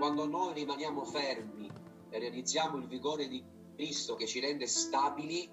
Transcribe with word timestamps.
quando 0.00 0.26
noi 0.26 0.54
rimaniamo 0.54 1.04
fermi 1.04 1.70
e 2.08 2.18
realizziamo 2.18 2.78
il 2.78 2.86
vigore 2.86 3.28
di 3.28 3.44
Cristo 3.76 4.14
che 4.14 4.26
ci 4.26 4.40
rende 4.40 4.66
stabili, 4.66 5.46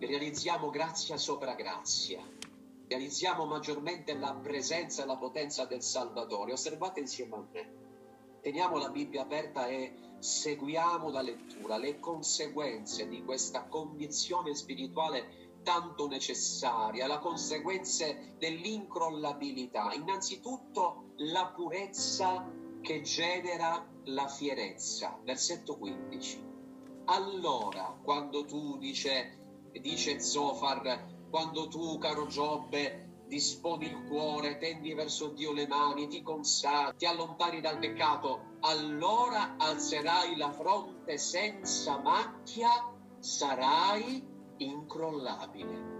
realizziamo 0.00 0.68
grazia 0.68 1.16
sopra 1.16 1.54
grazia, 1.54 2.20
realizziamo 2.88 3.46
maggiormente 3.46 4.12
la 4.14 4.34
presenza 4.34 5.04
e 5.04 5.06
la 5.06 5.16
potenza 5.16 5.64
del 5.66 5.80
Salvatore. 5.80 6.50
Osservate 6.50 6.98
insieme 6.98 7.36
a 7.36 7.44
me. 7.52 7.72
Teniamo 8.40 8.78
la 8.78 8.90
Bibbia 8.90 9.22
aperta 9.22 9.68
e 9.68 9.94
seguiamo 10.18 11.08
la 11.10 11.22
lettura, 11.22 11.76
le 11.76 12.00
conseguenze 12.00 13.06
di 13.06 13.22
questa 13.22 13.68
condizione 13.68 14.56
spirituale 14.56 15.52
tanto 15.62 16.08
necessaria, 16.08 17.06
le 17.06 17.20
conseguenze 17.20 18.34
dell'incrollabilità. 18.38 19.92
Innanzitutto 19.92 21.12
la 21.18 21.46
purezza 21.54 22.62
che 22.84 23.00
genera 23.00 23.82
la 24.04 24.28
fierezza. 24.28 25.18
Versetto 25.24 25.78
15. 25.78 26.52
Allora, 27.06 27.98
quando 28.02 28.44
tu 28.44 28.76
dice, 28.76 29.70
dice 29.72 30.20
Zofar, 30.20 31.26
quando 31.30 31.66
tu, 31.68 31.96
caro 31.96 32.26
Giobbe, 32.26 33.22
disponi 33.26 33.86
il 33.86 34.04
cuore, 34.06 34.58
tendi 34.58 34.92
verso 34.92 35.28
Dio 35.28 35.52
le 35.52 35.66
mani, 35.66 36.08
ti 36.08 36.22
consacri, 36.22 36.98
ti 36.98 37.06
allontani 37.06 37.62
dal 37.62 37.78
peccato, 37.78 38.58
allora 38.60 39.56
alzerai 39.56 40.36
la 40.36 40.52
fronte 40.52 41.16
senza 41.16 41.98
macchia, 41.98 42.70
sarai 43.18 44.22
incrollabile. 44.58 45.92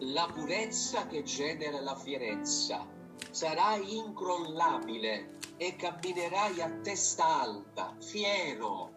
La 0.00 0.28
purezza 0.32 1.06
che 1.06 1.22
genera 1.22 1.80
la 1.80 1.96
fierezza, 1.96 2.86
sarai 3.30 3.96
incrollabile 3.96 5.38
e 5.56 5.76
camminerai 5.76 6.60
a 6.60 6.70
testa 6.82 7.40
alta, 7.40 7.96
fiero, 8.00 8.94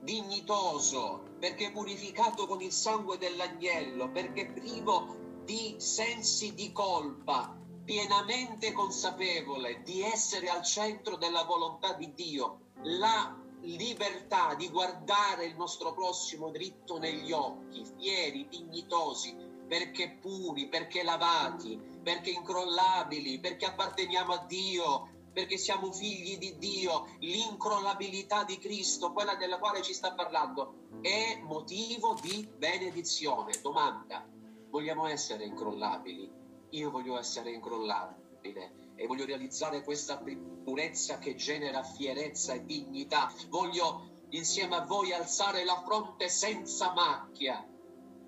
dignitoso, 0.00 1.22
perché 1.38 1.70
purificato 1.70 2.46
con 2.46 2.60
il 2.60 2.72
sangue 2.72 3.18
dell'agnello, 3.18 4.10
perché 4.10 4.46
privo 4.46 5.16
di 5.44 5.76
sensi 5.78 6.54
di 6.54 6.72
colpa, 6.72 7.56
pienamente 7.84 8.72
consapevole 8.72 9.82
di 9.82 10.02
essere 10.02 10.48
al 10.48 10.62
centro 10.62 11.16
della 11.16 11.44
volontà 11.44 11.94
di 11.94 12.12
Dio, 12.14 12.70
la 12.82 13.36
libertà 13.62 14.54
di 14.54 14.68
guardare 14.70 15.44
il 15.44 15.56
nostro 15.56 15.92
prossimo 15.92 16.50
dritto 16.50 16.98
negli 16.98 17.32
occhi, 17.32 17.84
fieri, 17.96 18.48
dignitosi, 18.48 19.36
perché 19.66 20.18
puri, 20.20 20.68
perché 20.68 21.02
lavati, 21.02 21.80
perché 22.02 22.30
incrollabili, 22.30 23.38
perché 23.40 23.66
apparteniamo 23.66 24.32
a 24.32 24.44
Dio, 24.46 25.08
perché 25.32 25.56
siamo 25.56 25.92
figli 25.92 26.36
di 26.38 26.58
Dio, 26.58 27.06
l'incrollabilità 27.20 28.44
di 28.44 28.58
Cristo, 28.58 29.12
quella 29.12 29.34
della 29.34 29.58
quale 29.58 29.82
ci 29.82 29.94
sta 29.94 30.12
parlando, 30.12 30.88
è 31.00 31.40
motivo 31.42 32.16
di 32.20 32.46
benedizione. 32.56 33.58
Domanda, 33.62 34.26
vogliamo 34.68 35.06
essere 35.06 35.44
incrollabili? 35.44 36.30
Io 36.70 36.90
voglio 36.90 37.18
essere 37.18 37.50
incrollabile 37.50 38.90
e 38.94 39.06
voglio 39.06 39.24
realizzare 39.24 39.82
questa 39.82 40.22
purezza 40.64 41.18
che 41.18 41.34
genera 41.34 41.82
fierezza 41.82 42.52
e 42.52 42.64
dignità. 42.64 43.32
Voglio 43.48 44.10
insieme 44.30 44.76
a 44.76 44.84
voi 44.84 45.12
alzare 45.12 45.64
la 45.64 45.82
fronte 45.84 46.28
senza 46.28 46.92
macchia 46.92 47.66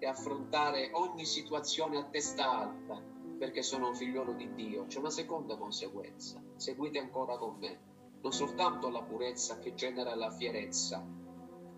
e 0.04 0.06
affrontare 0.06 0.90
ogni 0.92 1.24
situazione 1.24 1.96
a 1.96 2.04
testa 2.04 2.50
alta 2.50 3.02
perché 3.38 3.62
sono 3.62 3.88
un 3.88 3.94
figliolo 3.94 4.32
di 4.32 4.52
Dio, 4.54 4.86
c'è 4.86 4.98
una 4.98 5.10
seconda 5.10 5.56
conseguenza. 5.56 6.42
Seguite 6.56 6.98
ancora 6.98 7.36
con 7.38 7.56
me. 7.58 7.92
Non 8.20 8.32
soltanto 8.32 8.90
la 8.90 9.02
purezza 9.02 9.58
che 9.58 9.74
genera 9.74 10.14
la 10.14 10.30
fierezza, 10.30 11.04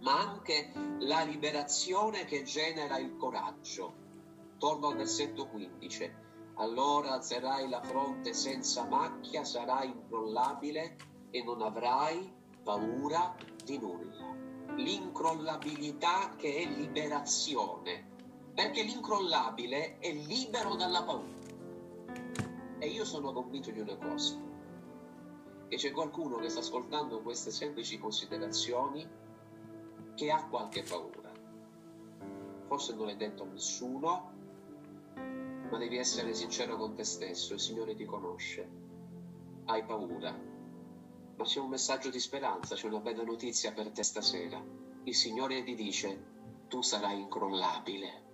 ma 0.00 0.18
anche 0.18 0.72
la 1.00 1.22
liberazione 1.22 2.24
che 2.24 2.42
genera 2.42 2.98
il 2.98 3.16
coraggio. 3.16 3.94
Torno 4.58 4.88
al 4.88 4.96
versetto 4.96 5.48
15. 5.48 6.24
Allora 6.56 7.12
alzerai 7.12 7.68
la 7.68 7.82
fronte 7.82 8.32
senza 8.32 8.84
macchia, 8.84 9.44
sarai 9.44 9.88
incrollabile 9.88 10.96
e 11.30 11.42
non 11.42 11.62
avrai 11.62 12.32
paura 12.62 13.34
di 13.64 13.78
nulla. 13.78 14.34
L'incrollabilità 14.74 16.34
che 16.36 16.56
è 16.56 16.66
liberazione, 16.66 18.14
perché 18.56 18.82
l'incrollabile 18.82 19.98
è 19.98 20.10
libero 20.10 20.76
dalla 20.76 21.02
paura. 21.02 21.36
E 22.78 22.88
io 22.88 23.04
sono 23.04 23.30
convinto 23.30 23.70
di 23.70 23.80
una 23.80 23.96
cosa, 23.96 24.40
che 25.68 25.76
c'è 25.76 25.92
qualcuno 25.92 26.38
che 26.38 26.48
sta 26.48 26.60
ascoltando 26.60 27.20
queste 27.20 27.50
semplici 27.50 27.98
considerazioni 27.98 29.06
che 30.14 30.30
ha 30.30 30.42
qualche 30.46 30.82
paura. 30.84 31.30
Forse 32.66 32.94
non 32.94 33.10
è 33.10 33.16
detto 33.16 33.42
a 33.42 33.46
nessuno, 33.46 34.32
ma 35.14 35.76
devi 35.76 35.98
essere 35.98 36.32
sincero 36.32 36.78
con 36.78 36.94
te 36.94 37.04
stesso, 37.04 37.52
il 37.52 37.60
Signore 37.60 37.94
ti 37.94 38.06
conosce, 38.06 38.70
hai 39.66 39.84
paura, 39.84 40.34
ma 41.36 41.44
c'è 41.44 41.60
un 41.60 41.68
messaggio 41.68 42.08
di 42.08 42.18
speranza, 42.18 42.74
c'è 42.74 42.86
una 42.86 43.00
bella 43.00 43.22
notizia 43.22 43.72
per 43.72 43.90
te 43.90 44.02
stasera. 44.02 44.64
Il 45.02 45.14
Signore 45.14 45.62
ti 45.62 45.74
dice, 45.74 46.64
tu 46.68 46.80
sarai 46.80 47.20
incrollabile 47.20 48.24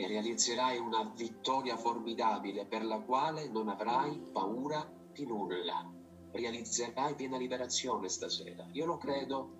e 0.00 0.06
realizzerai 0.06 0.78
una 0.78 1.12
vittoria 1.14 1.76
formidabile 1.76 2.64
per 2.64 2.86
la 2.86 3.00
quale 3.00 3.48
non 3.48 3.68
avrai 3.68 4.18
paura 4.32 4.90
di 5.12 5.26
nulla. 5.26 5.86
Realizzerai 6.32 7.14
piena 7.14 7.36
liberazione 7.36 8.08
stasera. 8.08 8.66
Io 8.72 8.86
lo 8.86 8.96
credo 8.96 9.58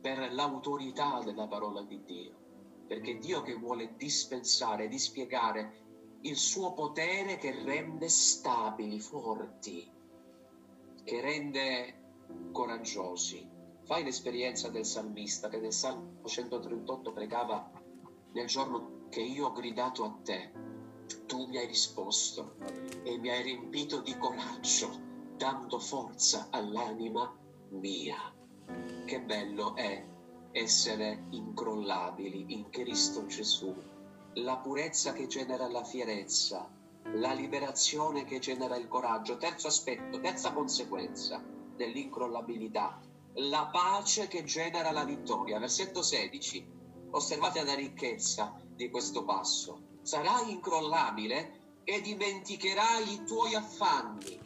per 0.00 0.32
l'autorità 0.32 1.20
della 1.22 1.46
parola 1.46 1.80
di 1.82 2.02
Dio, 2.04 2.34
perché 2.88 3.18
Dio 3.18 3.42
che 3.42 3.54
vuole 3.54 3.94
dispensare, 3.96 4.88
dispiegare 4.88 5.80
il 6.22 6.36
suo 6.36 6.72
potere 6.72 7.36
che 7.36 7.62
rende 7.62 8.08
stabili, 8.08 8.98
forti, 8.98 9.88
che 11.04 11.20
rende 11.20 12.00
coraggiosi. 12.50 13.48
Fai 13.84 14.02
l'esperienza 14.02 14.70
del 14.70 14.84
salmista 14.84 15.48
che 15.48 15.58
nel 15.58 15.72
Salmo 15.72 16.24
138 16.24 17.12
pregava 17.12 17.70
nel 18.32 18.46
giorno 18.46 19.01
che 19.12 19.20
io 19.20 19.48
ho 19.48 19.52
gridato 19.52 20.04
a 20.04 20.18
te, 20.22 20.50
tu 21.26 21.46
mi 21.46 21.58
hai 21.58 21.66
risposto 21.66 22.54
e 23.02 23.18
mi 23.18 23.28
hai 23.28 23.42
riempito 23.42 24.00
di 24.00 24.16
coraggio, 24.16 24.88
dando 25.36 25.78
forza 25.78 26.48
all'anima 26.48 27.30
mia. 27.72 28.34
Che 29.04 29.20
bello 29.20 29.76
è 29.76 30.02
essere 30.52 31.26
incrollabili 31.28 32.54
in 32.54 32.70
Cristo 32.70 33.26
Gesù, 33.26 33.74
la 34.36 34.56
purezza 34.56 35.12
che 35.12 35.26
genera 35.26 35.68
la 35.68 35.84
fierezza, 35.84 36.70
la 37.16 37.34
liberazione 37.34 38.24
che 38.24 38.38
genera 38.38 38.76
il 38.76 38.88
coraggio. 38.88 39.36
Terzo 39.36 39.66
aspetto, 39.66 40.20
terza 40.20 40.54
conseguenza 40.54 41.44
dell'incrollabilità, 41.76 42.98
la 43.34 43.68
pace 43.70 44.26
che 44.26 44.42
genera 44.44 44.90
la 44.90 45.04
vittoria. 45.04 45.58
Versetto 45.58 46.00
16. 46.00 46.80
Osservate 47.10 47.62
la 47.62 47.74
ricchezza 47.74 48.61
di 48.82 48.90
questo 48.90 49.24
passo. 49.24 49.80
Sarai 50.02 50.50
incrollabile 50.50 51.60
e 51.84 52.00
dimenticherai 52.00 53.12
i 53.12 53.24
tuoi 53.24 53.54
affanni. 53.54 54.40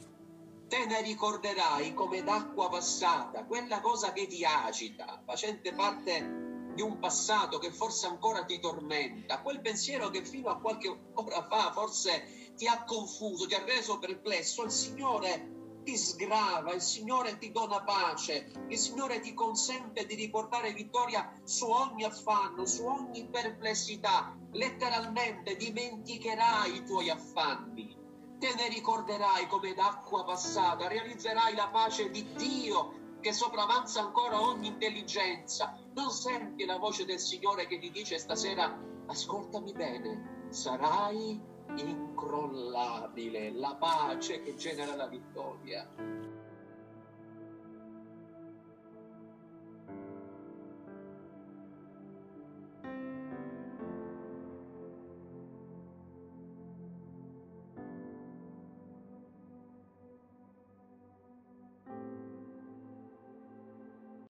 Te 0.69 0.85
ne 0.85 1.01
ricorderai 1.01 1.95
come 1.95 2.23
d'acqua 2.23 2.69
passata, 2.69 3.45
quella 3.45 3.81
cosa 3.81 4.13
che 4.13 4.27
ti 4.27 4.45
agita, 4.45 5.23
facente 5.25 5.73
parte 5.73 6.73
di 6.75 6.83
un 6.83 6.99
passato 6.99 7.59
che 7.59 7.71
forse 7.71 8.07
ancora 8.07 8.45
ti 8.45 8.61
tormenta, 8.61 9.41
quel 9.41 9.61
pensiero 9.61 10.11
che 10.11 10.25
fino 10.25 10.51
a 10.51 10.59
qualche 10.59 10.95
ora 11.15 11.43
fa 11.45 11.73
forse 11.73 12.53
ti 12.57 12.67
ha 12.67 12.85
confuso, 12.85 13.47
ti 13.47 13.55
ha 13.55 13.65
reso 13.65 13.99
perplesso. 13.99 14.65
Il 14.65 14.71
Signore 14.71 15.56
ti 15.87 15.97
sgrava, 15.97 16.73
il 16.73 16.81
Signore 16.81 17.39
ti 17.39 17.53
dona 17.53 17.81
pace, 17.85 18.51
il 18.67 18.77
Signore 18.77 19.21
ti 19.21 19.33
consente 19.35 20.05
di 20.05 20.17
riportare 20.17 20.73
vittoria 20.73 21.33
su 21.45 21.71
ogni 21.71 22.03
affanno, 22.03 22.67
su 22.67 22.85
ogni 22.85 23.29
perplessità. 23.29 24.37
Letteralmente 24.51 25.55
dimenticherai 25.55 26.75
i 26.75 26.85
tuoi 26.85 27.09
affanni, 27.09 27.97
te 28.41 28.53
ne 28.57 28.69
ricorderai 28.69 29.47
come 29.47 29.75
d'acqua 29.75 30.25
passata, 30.25 30.89
realizzerai 30.89 31.55
la 31.55 31.69
pace 31.69 32.11
di 32.11 32.27
Dio 32.35 33.19
che 33.21 33.33
sopravanza 33.33 34.01
ancora 34.01 34.41
ogni 34.41 34.67
intelligenza. 34.67 35.79
Non 35.95 36.11
senti 36.11 36.65
la 36.65 36.79
voce 36.79 37.05
del 37.05 37.21
Signore 37.21 37.69
che 37.69 37.79
ti 37.79 37.93
dice 37.93 38.19
stasera, 38.19 38.77
ascoltami 39.07 39.73
bene, 39.73 40.47
sarai 40.51 41.41
incrollabile, 41.75 43.51
la 43.53 43.75
pace 43.79 44.43
che 44.43 44.55
genera 44.55 44.95
la 44.95 45.07
vittoria. 45.07 45.87